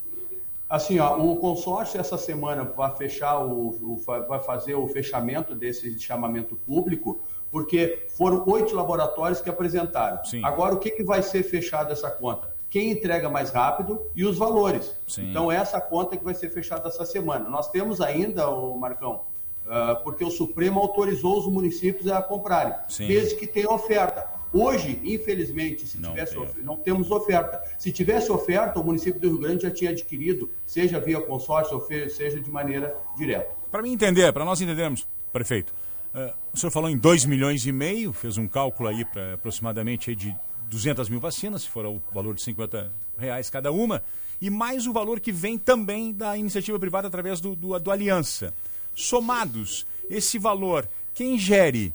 Assim, 0.69 0.99
ó, 0.99 1.17
o 1.17 1.37
consórcio 1.37 2.01
essa 2.01 2.19
semana 2.19 2.65
vai 2.65 2.95
fechar 2.97 3.39
o, 3.39 3.69
o, 3.69 4.03
vai 4.29 4.43
fazer 4.43 4.75
o 4.75 4.87
fechamento 4.89 5.55
desse 5.55 5.97
chamamento 5.99 6.57
público, 6.57 7.21
porque 7.51 8.07
foram 8.09 8.43
oito 8.49 8.75
laboratórios 8.75 9.41
que 9.41 9.49
apresentaram. 9.49 10.25
Sim. 10.25 10.45
Agora, 10.45 10.75
o 10.75 10.79
que, 10.79 10.91
que 10.91 11.05
vai 11.05 11.23
ser 11.23 11.45
fechado 11.45 11.93
essa 11.93 12.11
conta? 12.11 12.55
Quem 12.69 12.91
entrega 12.91 13.31
mais 13.31 13.51
rápido 13.51 14.03
e 14.15 14.25
os 14.25 14.37
valores. 14.37 14.95
Sim. 15.07 15.31
Então, 15.31 15.53
essa 15.53 15.81
conta 15.81 16.17
que 16.17 16.25
vai 16.25 16.35
ser 16.35 16.51
fechada 16.51 16.89
essa 16.89 17.07
semana. 17.07 17.49
Nós 17.49 17.71
temos 17.71 18.01
ainda, 18.01 18.51
o 18.51 18.77
Marcão, 18.77 19.23
uh, 19.67 20.03
porque 20.03 20.25
o 20.25 20.31
Supremo 20.31 20.81
autorizou 20.81 21.39
os 21.39 21.47
municípios 21.47 22.09
a 22.09 22.21
comprarem, 22.21 22.75
Sim. 22.89 23.07
desde 23.07 23.37
que 23.37 23.47
tenha 23.47 23.71
oferta. 23.71 24.36
Hoje, 24.53 25.01
infelizmente, 25.05 25.87
se 25.87 25.99
não, 25.99 26.11
tivesse 26.11 26.37
não 26.63 26.77
temos 26.77 27.11
oferta. 27.11 27.63
Se 27.79 27.93
tivesse 27.93 28.31
oferta, 28.31 28.81
o 28.81 28.85
município 28.85 29.21
do 29.21 29.29
Rio 29.29 29.39
Grande 29.39 29.65
já 29.65 29.71
tinha 29.71 29.91
adquirido, 29.91 30.51
seja 30.67 31.01
via 31.01 31.21
consórcio 31.21 31.83
seja 32.09 32.41
de 32.41 32.51
maneira 32.51 32.97
direta. 33.17 33.51
Para 33.71 33.83
mim 33.83 33.93
entender, 33.93 34.33
para 34.33 34.45
nós 34.45 34.61
entendermos, 34.61 35.07
prefeito, 35.33 35.75
uh, 36.15 36.33
o 36.53 36.59
senhor 36.59 36.71
falou 36.71 36.89
em 36.89 36.97
2 36.97 37.25
milhões 37.25 37.67
e 37.67 37.73
meio, 37.73 38.13
fez 38.13 38.39
um 38.39 38.49
cálculo 38.49 38.89
aí 38.89 39.05
para 39.05 39.35
aproximadamente 39.35 40.11
aí 40.11 40.17
de 40.17 40.35
200 40.71 41.09
mil 41.09 41.21
vacinas, 41.21 41.63
se 41.63 41.69
for 41.69 41.85
o 41.87 42.01
valor 42.13 42.35
de 42.35 42.43
50 42.43 42.93
reais 43.19 43.51
cada 43.51 43.71
uma, 43.71 44.03
e 44.41 44.51
mais 44.51 44.87
o 44.87 44.93
valor 44.93 45.21
que 45.21 45.33
vem 45.33 45.59
também 45.59 46.13
da 46.13 46.37
iniciativa 46.37 46.79
privada 46.79 47.09
através 47.09 47.41
do, 47.41 47.55
do, 47.55 47.79
do 47.79 47.91
Aliança. 47.91 48.53
Somados, 48.95 49.87
esse 50.09 50.39
valor, 50.39 50.89
quem 51.15 51.39
gere 51.39 51.95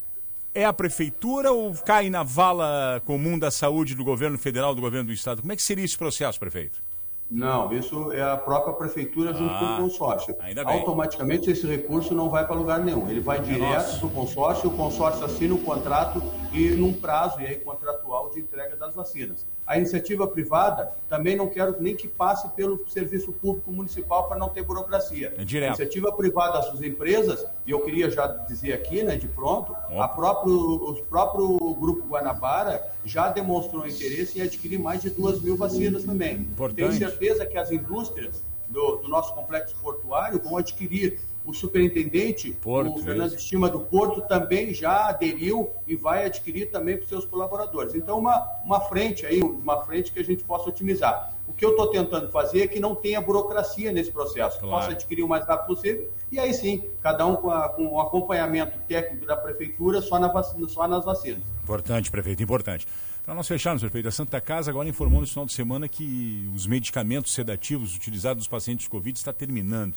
é 0.53 0.65
a 0.65 0.73
prefeitura 0.73 1.51
ou 1.51 1.73
cai 1.73 2.09
na 2.09 2.23
vala 2.23 3.01
comum 3.05 3.39
da 3.39 3.49
saúde 3.49 3.95
do 3.95 4.03
governo 4.03 4.37
federal, 4.37 4.75
do 4.75 4.81
governo 4.81 5.07
do 5.07 5.13
estado? 5.13 5.41
Como 5.41 5.53
é 5.53 5.55
que 5.55 5.63
seria 5.63 5.85
esse 5.85 5.97
processo, 5.97 6.39
prefeito? 6.39 6.81
Não, 7.31 7.71
isso 7.71 8.11
é 8.11 8.21
a 8.21 8.35
própria 8.35 8.73
prefeitura 8.73 9.33
junto 9.33 9.53
ah, 9.53 9.59
com 9.59 9.65
o 9.65 9.69
ah, 9.69 9.77
consórcio. 9.77 10.35
Automaticamente 10.65 11.49
esse 11.49 11.65
recurso 11.65 12.13
não 12.13 12.29
vai 12.29 12.45
para 12.45 12.57
lugar 12.57 12.83
nenhum. 12.83 13.09
Ele 13.09 13.21
vai 13.21 13.39
direto 13.39 13.99
para 13.99 14.07
o 14.07 14.11
consórcio, 14.11 14.69
o 14.69 14.75
consórcio 14.75 15.23
assina 15.23 15.55
o 15.55 15.59
contrato 15.59 16.21
e 16.51 16.71
num 16.71 16.91
prazo 16.91 17.39
e 17.39 17.45
aí 17.45 17.55
contratual 17.55 18.29
de 18.31 18.41
entrega 18.41 18.75
das 18.75 18.93
vacinas. 18.93 19.47
A 19.71 19.77
iniciativa 19.77 20.27
privada 20.27 20.91
também 21.07 21.33
não 21.33 21.47
quero 21.47 21.81
nem 21.81 21.95
que 21.95 22.05
passe 22.05 22.45
pelo 22.49 22.85
serviço 22.89 23.31
público 23.31 23.71
municipal 23.71 24.27
para 24.27 24.37
não 24.37 24.49
ter 24.49 24.63
burocracia. 24.63 25.33
É 25.37 25.45
direto. 25.45 25.63
A 25.63 25.67
iniciativa 25.69 26.11
privada, 26.11 26.59
as 26.59 26.65
suas 26.65 26.81
empresas, 26.81 27.45
e 27.65 27.71
eu 27.71 27.79
queria 27.79 28.11
já 28.11 28.27
dizer 28.27 28.73
aqui, 28.73 29.01
né, 29.01 29.15
de 29.15 29.29
pronto, 29.29 29.73
a 29.97 30.09
próprio, 30.09 30.53
o 30.53 31.05
próprio 31.05 31.57
Grupo 31.75 32.05
Guanabara 32.05 32.85
já 33.05 33.29
demonstrou 33.29 33.87
interesse 33.87 34.39
em 34.39 34.41
adquirir 34.41 34.77
mais 34.77 35.01
de 35.01 35.09
duas 35.09 35.41
mil 35.41 35.55
vacinas 35.55 36.03
também. 36.03 36.35
Importante. 36.35 36.75
Tenho 36.75 36.91
certeza 36.91 37.45
que 37.45 37.57
as 37.57 37.71
indústrias 37.71 38.43
do, 38.67 38.97
do 38.97 39.07
nosso 39.07 39.33
complexo 39.33 39.73
portuário 39.81 40.41
vão 40.43 40.57
adquirir 40.57 41.17
o 41.45 41.53
superintendente, 41.53 42.51
Porto, 42.51 42.99
o 42.99 43.03
Fernando 43.03 43.33
Estima 43.33 43.69
do 43.69 43.79
Porto, 43.79 44.21
também 44.21 44.73
já 44.73 45.09
aderiu 45.09 45.71
e 45.87 45.95
vai 45.95 46.25
adquirir 46.25 46.69
também 46.69 46.95
para 46.95 47.03
os 47.03 47.09
seus 47.09 47.25
colaboradores. 47.25 47.95
Então, 47.95 48.19
uma, 48.19 48.47
uma 48.63 48.79
frente 48.81 49.25
aí, 49.25 49.41
uma 49.41 49.81
frente 49.83 50.11
que 50.11 50.19
a 50.19 50.23
gente 50.23 50.43
possa 50.43 50.69
otimizar. 50.69 51.33
O 51.47 51.53
que 51.53 51.65
eu 51.65 51.71
estou 51.71 51.87
tentando 51.87 52.31
fazer 52.31 52.61
é 52.61 52.67
que 52.67 52.79
não 52.79 52.95
tenha 52.95 53.19
burocracia 53.19 53.91
nesse 53.91 54.11
processo, 54.11 54.59
claro. 54.59 54.75
possa 54.75 54.91
adquirir 54.91 55.23
o 55.23 55.27
mais 55.27 55.45
rápido 55.45 55.67
possível, 55.67 56.09
e 56.31 56.39
aí 56.39 56.53
sim, 56.53 56.83
cada 57.01 57.25
um 57.25 57.35
com, 57.35 57.49
a, 57.49 57.69
com 57.69 57.87
o 57.87 57.99
acompanhamento 57.99 58.79
técnico 58.87 59.25
da 59.25 59.35
prefeitura 59.35 60.01
só, 60.01 60.17
na 60.19 60.27
vacina, 60.27 60.69
só 60.69 60.87
nas 60.87 61.03
vacinas. 61.03 61.41
Importante, 61.63 62.09
prefeito, 62.09 62.41
importante. 62.41 62.87
Para 63.25 63.35
nós 63.35 63.47
fecharmos, 63.47 63.81
prefeito, 63.81 64.07
a 64.07 64.11
Santa 64.11 64.39
Casa 64.39 64.71
agora 64.71 64.87
informou 64.87 65.21
no 65.21 65.27
final 65.27 65.45
de 65.45 65.53
semana 65.53 65.87
que 65.87 66.49
os 66.55 66.65
medicamentos 66.65 67.33
sedativos 67.33 67.95
utilizados 67.95 68.41
nos 68.41 68.47
pacientes 68.47 68.87
Covid 68.87 69.17
está 69.17 69.33
terminando. 69.33 69.95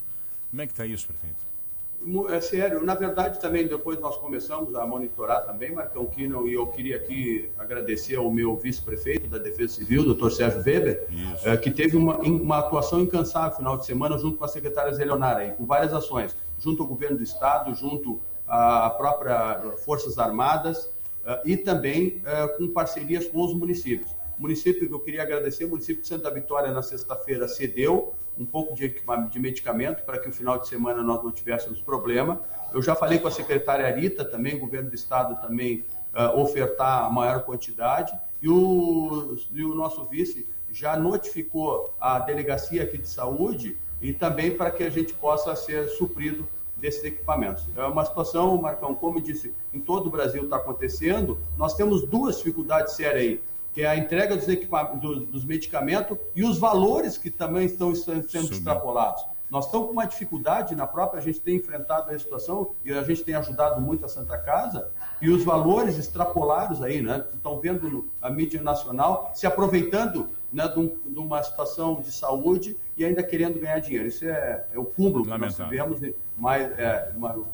Como 0.54 0.62
é 0.62 0.66
que 0.68 0.72
está 0.72 0.86
isso, 0.86 1.08
prefeito? 1.08 2.32
É 2.32 2.40
sério, 2.40 2.84
na 2.84 2.94
verdade 2.94 3.40
também 3.40 3.66
depois 3.66 3.98
nós 3.98 4.16
começamos 4.16 4.72
a 4.76 4.86
monitorar 4.86 5.44
também, 5.44 5.72
Marcão 5.72 6.06
Quino, 6.06 6.46
e 6.46 6.54
eu 6.54 6.68
queria 6.68 6.94
aqui 6.94 7.50
agradecer 7.58 8.14
ao 8.14 8.30
meu 8.30 8.54
vice-prefeito 8.54 9.26
da 9.26 9.38
Defesa 9.38 9.74
Civil, 9.74 10.04
doutor 10.04 10.30
Sérgio 10.30 10.62
Weber, 10.64 11.08
é, 11.42 11.56
que 11.56 11.72
teve 11.72 11.96
uma, 11.96 12.18
uma 12.18 12.58
atuação 12.58 13.00
incansável 13.00 13.50
no 13.50 13.56
final 13.56 13.78
de 13.78 13.86
semana 13.86 14.16
junto 14.16 14.38
com 14.38 14.44
a 14.44 14.48
secretária 14.48 14.94
Zelionara, 14.94 15.50
com 15.54 15.66
várias 15.66 15.92
ações, 15.92 16.36
junto 16.60 16.84
ao 16.84 16.88
governo 16.88 17.16
do 17.16 17.24
estado, 17.24 17.74
junto 17.74 18.20
à 18.46 18.90
própria 18.90 19.72
Forças 19.84 20.18
Armadas 20.18 20.88
é, 21.26 21.42
e 21.44 21.56
também 21.56 22.22
é, 22.24 22.46
com 22.46 22.68
parcerias 22.68 23.26
com 23.26 23.44
os 23.44 23.52
municípios. 23.52 24.08
O 24.38 24.42
município 24.42 24.86
que 24.86 24.94
eu 24.94 25.00
queria 25.00 25.24
agradecer, 25.24 25.64
o 25.64 25.70
município 25.70 26.02
de 26.02 26.06
Santa 26.06 26.30
Vitória 26.30 26.70
na 26.70 26.82
sexta-feira 26.82 27.48
cedeu 27.48 28.14
um 28.38 28.44
pouco 28.44 28.74
de, 28.74 28.94
de 29.30 29.38
medicamento 29.38 30.04
para 30.04 30.18
que 30.18 30.28
o 30.28 30.32
final 30.32 30.58
de 30.58 30.68
semana 30.68 31.02
nós 31.02 31.22
não 31.22 31.30
tivéssemos 31.30 31.80
problema. 31.80 32.40
Eu 32.72 32.82
já 32.82 32.94
falei 32.94 33.18
com 33.18 33.28
a 33.28 33.30
secretária 33.30 33.86
Arita 33.86 34.24
também, 34.24 34.56
o 34.56 34.60
governo 34.60 34.90
do 34.90 34.94
estado 34.94 35.40
também 35.40 35.84
uh, 36.14 36.38
ofertar 36.40 37.04
a 37.04 37.10
maior 37.10 37.42
quantidade 37.42 38.12
e 38.42 38.48
o, 38.48 39.36
e 39.52 39.64
o 39.64 39.74
nosso 39.74 40.04
vice 40.04 40.46
já 40.70 40.96
notificou 40.96 41.94
a 42.00 42.18
delegacia 42.18 42.82
aqui 42.82 42.98
de 42.98 43.08
saúde 43.08 43.76
e 44.02 44.12
também 44.12 44.56
para 44.56 44.70
que 44.70 44.82
a 44.82 44.90
gente 44.90 45.14
possa 45.14 45.54
ser 45.54 45.88
suprido 45.88 46.46
desses 46.76 47.04
equipamentos. 47.04 47.64
É 47.76 47.84
uma 47.84 48.04
situação, 48.04 48.60
Marcão, 48.60 48.94
como 48.94 49.20
disse, 49.20 49.54
em 49.72 49.80
todo 49.80 50.08
o 50.08 50.10
Brasil 50.10 50.44
está 50.44 50.56
acontecendo. 50.56 51.38
Nós 51.56 51.74
temos 51.74 52.02
duas 52.02 52.36
dificuldades 52.36 52.94
sérias 52.94 53.22
aí 53.22 53.40
que 53.74 53.82
é 53.82 53.86
a 53.86 53.96
entrega 53.96 54.36
dos, 54.36 54.46
do, 54.46 55.26
dos 55.26 55.44
medicamentos 55.44 56.16
e 56.34 56.44
os 56.44 56.58
valores 56.58 57.18
que 57.18 57.30
também 57.30 57.66
estão 57.66 57.92
sendo 57.94 58.52
extrapolados. 58.52 59.26
Nós 59.50 59.66
estamos 59.66 59.88
com 59.88 59.92
uma 59.92 60.06
dificuldade 60.06 60.74
na 60.74 60.86
própria, 60.86 61.20
a 61.20 61.22
gente 61.22 61.40
tem 61.40 61.56
enfrentado 61.56 62.10
a 62.10 62.18
situação 62.18 62.70
e 62.84 62.92
a 62.92 63.02
gente 63.02 63.22
tem 63.22 63.34
ajudado 63.34 63.80
muito 63.80 64.04
a 64.04 64.08
Santa 64.08 64.38
Casa 64.38 64.90
e 65.20 65.28
os 65.28 65.44
valores 65.44 65.98
extrapolados 65.98 66.82
aí, 66.82 67.02
né? 67.02 67.24
Estão 67.34 67.60
vendo 67.60 68.08
a 68.22 68.30
mídia 68.30 68.62
nacional 68.62 69.30
se 69.34 69.46
aproveitando 69.46 70.30
né, 70.54 70.68
de, 70.68 70.78
um, 70.78 70.96
de, 71.04 71.18
uma 71.18 71.42
situação 71.42 72.00
de 72.00 72.12
saúde 72.12 72.76
e 72.96 73.04
ainda 73.04 73.22
querendo 73.22 73.58
ganhar 73.58 73.80
dinheiro. 73.80 74.06
Isso 74.06 74.24
é, 74.24 74.64
é 74.72 74.78
o 74.78 74.84
cúmulo 74.84 75.24
que 75.24 75.36
nós 75.36 75.56
tivemos, 75.56 76.00
mas, 76.38 76.78
é, 76.78 77.12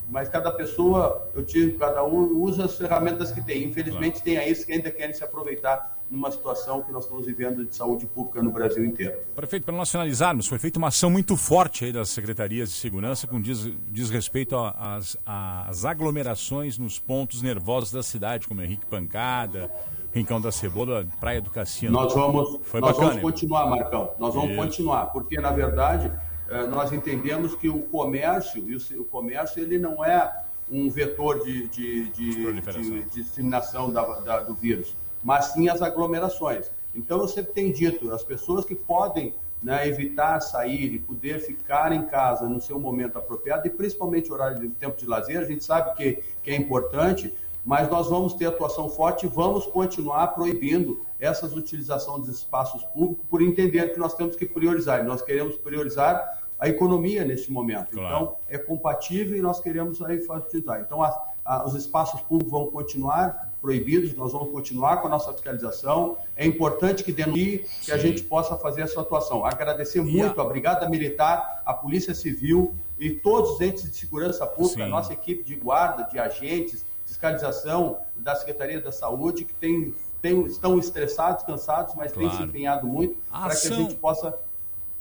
mas 0.09 0.29
cada 0.29 0.53
pessoa, 0.53 1.29
eu 1.35 1.45
tive, 1.45 1.73
cada 1.73 2.05
um 2.05 2.43
usa 2.43 2.67
as 2.67 2.77
ferramentas 2.77 3.33
que 3.33 3.41
tem. 3.41 3.65
Infelizmente 3.65 4.23
claro. 4.23 4.25
tem 4.25 4.37
aí 4.37 4.55
que 4.55 4.73
ainda 4.73 4.91
querem 4.91 5.15
se 5.15 5.25
aproveitar 5.25 5.99
numa 6.11 6.31
situação 6.31 6.83
que 6.83 6.91
nós 6.91 7.05
estamos 7.05 7.25
vivendo 7.25 7.65
de 7.65 7.75
saúde 7.75 8.05
pública 8.05 8.43
no 8.43 8.51
Brasil 8.51 8.85
inteiro. 8.85 9.17
Prefeito, 9.35 9.65
para 9.65 9.77
nós 9.77 9.91
finalizarmos, 9.91 10.49
foi 10.49 10.59
feita 10.59 10.79
uma 10.79 10.89
ação 10.89 11.09
muito 11.09 11.37
forte 11.37 11.85
aí 11.85 11.93
das 11.93 12.11
secretarias 12.11 12.71
de 12.71 12.75
segurança 12.75 13.29
com 13.29 13.41
diz, 13.41 13.71
diz 13.89 14.11
respeito 14.11 14.57
às, 14.57 15.17
às 15.25 15.85
aglomerações 15.85 16.77
nos 16.77 16.99
pontos 16.99 17.43
nervosos 17.43 17.93
da 17.93 18.03
cidade, 18.03 18.49
como 18.49 18.61
Henrique 18.61 18.87
Pancada, 18.87 19.71
Rincão 20.13 20.41
da 20.41 20.51
Cebola, 20.51 21.07
Praia 21.21 21.41
do 21.41 21.51
Cassino. 21.51 21.93
Nós 21.93 22.13
vamos, 22.15 22.59
foi 22.65 22.81
nós 22.81 22.93
bacana, 22.93 23.09
vamos 23.11 23.23
continuar, 23.23 23.67
Marcão. 23.67 24.13
Nós 24.19 24.35
vamos 24.35 24.51
Isso. 24.51 24.61
continuar, 24.61 25.07
porque 25.07 25.41
na 25.41 25.53
verdade 25.53 26.13
eh, 26.49 26.67
nós 26.67 26.93
entendemos 26.93 27.55
que 27.55 27.69
o 27.69 27.81
comércio, 27.83 28.65
e 28.69 28.99
o 28.99 29.05
comércio 29.05 29.63
ele 29.63 29.79
não 29.79 30.05
é 30.05 30.45
um 30.71 30.89
vetor 30.89 31.45
de, 31.45 31.69
de, 31.69 32.09
de, 32.11 32.61
de 32.61 33.03
disseminação 33.11 33.91
da, 33.91 34.05
da, 34.21 34.41
do 34.41 34.55
vírus 34.55 34.95
mas 35.23 35.47
sim 35.47 35.69
as 35.69 35.83
aglomerações. 35.83 36.71
Então, 36.95 37.21
eu 37.21 37.29
sempre 37.29 37.53
tenho 37.53 37.73
dito, 37.73 38.13
as 38.13 38.25
pessoas 38.25 38.65
que 38.65 38.75
podem 38.75 39.35
né, 39.63 39.87
evitar 39.87 40.41
sair 40.41 40.95
e 40.95 40.99
poder 40.99 41.41
ficar 41.41 41.93
em 41.93 42.07
casa 42.07 42.49
no 42.49 42.61
seu 42.61 42.81
momento 42.81 43.19
apropriado, 43.19 43.67
e 43.67 43.71
principalmente 43.71 44.31
o 44.31 44.35
horário 44.35 44.59
de 44.59 44.69
tempo 44.69 44.97
de 44.97 45.07
lazer, 45.07 45.39
a 45.39 45.45
gente 45.45 45.63
sabe 45.63 45.95
que, 45.95 46.23
que 46.43 46.51
é 46.51 46.57
importante, 46.57 47.33
mas 47.65 47.91
nós 47.91 48.09
vamos 48.09 48.35
ter 48.35 48.47
atuação 48.47 48.89
forte 48.89 49.27
e 49.27 49.29
vamos 49.29 49.67
continuar 49.67 50.29
proibindo 50.29 51.05
essas 51.19 51.55
utilização 51.55 52.19
dos 52.19 52.29
espaços 52.29 52.83
públicos 52.85 53.25
por 53.29 53.43
entender 53.43 53.93
que 53.93 53.99
nós 53.99 54.15
temos 54.15 54.37
que 54.37 54.47
priorizar. 54.47 55.05
Nós 55.05 55.21
queremos 55.23 55.57
priorizar 55.57 56.41
a 56.59 56.69
economia 56.69 57.25
nesse 57.25 57.51
momento. 57.51 57.93
Claro. 57.93 58.07
Então, 58.07 58.37
é 58.49 58.59
compatível 58.59 59.37
e 59.37 59.41
nós 59.41 59.61
queremos 59.61 60.01
aí 60.03 60.19
utilizar. 60.19 60.81
Então, 60.81 61.03
a, 61.03 61.27
a, 61.45 61.67
os 61.67 61.75
espaços 61.75 62.21
públicos 62.21 62.53
vão 62.53 62.67
continuar 62.67 63.51
proibidos, 63.61 64.15
nós 64.15 64.33
vamos 64.33 64.51
continuar 64.53 64.99
com 64.99 65.07
a 65.07 65.11
nossa 65.11 65.33
fiscalização. 65.33 66.17
É 66.37 66.47
importante 66.47 67.03
que 67.03 67.13
denuncie, 67.13 67.65
que 67.83 67.93
a 67.93 67.99
gente 67.99 68.23
possa 68.23 68.57
fazer 68.57 68.83
essa 68.83 69.01
atuação. 69.01 69.45
Agradecer 69.45 70.03
muito 70.03 70.41
a... 70.41 70.45
a 70.45 70.47
Brigada 70.47 70.89
Militar, 70.89 71.63
a 71.65 71.75
Polícia 71.75 72.15
Civil 72.15 72.75
e 72.99 73.11
todos 73.11 73.53
os 73.53 73.61
entes 73.61 73.91
de 73.91 73.97
segurança 73.97 74.47
pública, 74.47 74.77
Sim. 74.77 74.83
a 74.83 74.89
nossa 74.89 75.13
equipe 75.13 75.43
de 75.43 75.55
guarda, 75.55 76.05
de 76.05 76.19
agentes, 76.19 76.85
fiscalização 77.11 77.99
da 78.15 78.37
Secretaria 78.37 78.81
da 78.81 78.93
Saúde, 78.93 79.45
que 79.45 79.55
tem, 79.55 79.93
tem, 80.23 80.47
estão 80.47 80.79
estressados, 80.79 81.43
cansados, 81.45 81.95
mas 81.97 82.13
claro. 82.13 82.29
têm 82.29 82.39
se 82.39 82.43
empenhado 82.45 82.87
muito 82.87 83.17
para 83.29 83.55
que 83.55 83.67
a 83.67 83.73
gente 83.73 83.97
possa 83.97 84.39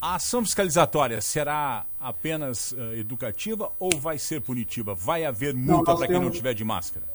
a 0.02 0.16
ação 0.16 0.42
fiscalizatória 0.46 1.20
será 1.20 1.86
apenas 2.00 2.72
uh, 2.72 2.94
educativa 2.94 3.70
ou 3.78 3.90
vai 3.98 4.18
ser 4.18 4.40
punitiva? 4.40 4.96
Vai 4.96 5.26
haver 5.26 5.54
multa 5.54 5.94
para 5.94 6.08
quem 6.08 6.22
não 6.22 6.32
tiver 6.32 6.54
de 6.54 6.64
máscara? 6.64 7.06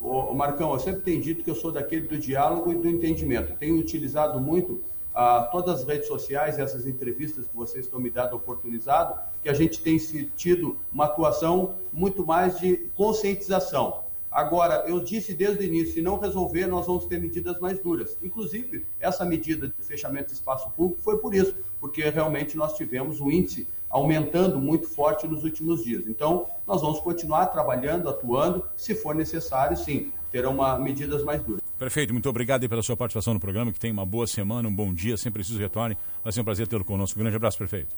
Ô, 0.00 0.32
Marcão, 0.32 0.72
eu 0.72 0.80
sempre 0.80 1.02
tenho 1.02 1.20
dito 1.20 1.44
que 1.44 1.50
eu 1.50 1.54
sou 1.54 1.70
daquele 1.70 2.08
do 2.08 2.16
diálogo 2.16 2.72
e 2.72 2.76
do 2.76 2.88
entendimento. 2.88 3.52
Tenho 3.58 3.78
utilizado 3.78 4.40
muito 4.40 4.82
a, 5.14 5.40
a 5.40 5.42
todas 5.48 5.80
as 5.80 5.86
redes 5.86 6.08
sociais, 6.08 6.58
essas 6.58 6.86
entrevistas 6.86 7.44
que 7.44 7.54
vocês 7.54 7.84
estão 7.84 8.00
me 8.00 8.08
dando 8.08 8.36
oportunizado, 8.36 9.20
que 9.42 9.50
a 9.50 9.52
gente 9.52 9.82
tem 9.82 9.98
tido 10.34 10.78
uma 10.90 11.04
atuação 11.04 11.74
muito 11.92 12.24
mais 12.24 12.58
de 12.58 12.88
conscientização. 12.96 14.00
Agora, 14.30 14.84
eu 14.86 15.00
disse 15.00 15.34
desde 15.34 15.64
o 15.64 15.66
início, 15.66 15.94
se 15.94 16.02
não 16.02 16.18
resolver, 16.18 16.66
nós 16.66 16.86
vamos 16.86 17.04
ter 17.06 17.20
medidas 17.20 17.58
mais 17.58 17.80
duras. 17.80 18.16
Inclusive, 18.22 18.86
essa 19.00 19.24
medida 19.24 19.66
de 19.66 19.84
fechamento 19.84 20.28
de 20.28 20.34
espaço 20.34 20.70
público 20.70 21.02
foi 21.02 21.18
por 21.18 21.34
isso, 21.34 21.54
porque 21.80 22.08
realmente 22.08 22.56
nós 22.56 22.74
tivemos 22.74 23.20
um 23.20 23.28
índice 23.28 23.66
aumentando 23.88 24.60
muito 24.60 24.86
forte 24.88 25.26
nos 25.26 25.42
últimos 25.42 25.82
dias. 25.82 26.06
Então, 26.06 26.46
nós 26.64 26.80
vamos 26.80 27.00
continuar 27.00 27.46
trabalhando, 27.46 28.08
atuando, 28.08 28.64
se 28.76 28.94
for 28.94 29.16
necessário, 29.16 29.76
sim, 29.76 30.12
terão 30.30 30.54
uma, 30.54 30.78
medidas 30.78 31.24
mais 31.24 31.42
duras. 31.42 31.60
Prefeito, 31.76 32.12
muito 32.12 32.28
obrigado 32.28 32.68
pela 32.68 32.82
sua 32.82 32.96
participação 32.96 33.34
no 33.34 33.40
programa, 33.40 33.72
que 33.72 33.80
tenha 33.80 33.92
uma 33.92 34.06
boa 34.06 34.28
semana, 34.28 34.68
um 34.68 34.74
bom 34.74 34.94
dia, 34.94 35.16
sempre 35.16 35.40
preciso 35.40 35.58
retorne. 35.58 35.98
Vai 36.22 36.32
ser 36.32 36.40
um 36.40 36.44
prazer 36.44 36.68
tê-lo 36.68 36.84
conosco. 36.84 37.18
Um 37.18 37.22
grande 37.22 37.36
abraço, 37.36 37.58
prefeito. 37.58 37.96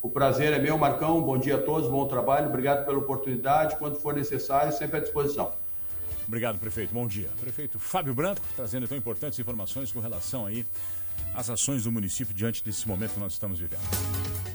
O 0.00 0.10
prazer 0.10 0.52
é 0.52 0.58
meu, 0.58 0.76
Marcão. 0.76 1.22
Bom 1.22 1.38
dia 1.38 1.56
a 1.56 1.62
todos, 1.62 1.88
bom 1.88 2.06
trabalho. 2.06 2.48
Obrigado 2.48 2.84
pela 2.84 2.98
oportunidade. 2.98 3.76
Quando 3.78 3.96
for 3.96 4.14
necessário, 4.14 4.72
sempre 4.72 4.98
à 4.98 5.00
disposição. 5.00 5.52
Obrigado, 6.26 6.58
prefeito. 6.58 6.92
Bom 6.92 7.06
dia. 7.06 7.30
Prefeito 7.40 7.78
Fábio 7.78 8.14
Branco, 8.14 8.42
trazendo 8.56 8.86
tão 8.88 8.96
importantes 8.96 9.38
informações 9.38 9.92
com 9.92 10.00
relação 10.00 10.46
aí 10.46 10.66
às 11.34 11.50
ações 11.50 11.84
do 11.84 11.92
município 11.92 12.34
diante 12.34 12.64
desse 12.64 12.86
momento 12.86 13.14
que 13.14 13.20
nós 13.20 13.32
estamos 13.32 13.58
vivendo. 13.58 14.51